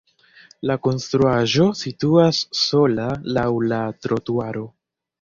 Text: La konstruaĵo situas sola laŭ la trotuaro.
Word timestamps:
La 0.71 0.77
konstruaĵo 0.87 1.67
situas 1.83 2.41
sola 2.63 3.09
laŭ 3.39 3.49
la 3.71 3.85
trotuaro. 4.03 4.69